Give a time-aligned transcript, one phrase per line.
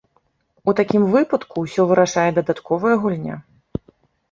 [0.71, 3.35] У такім выпадку ўсё вырашае дадатковая гульня.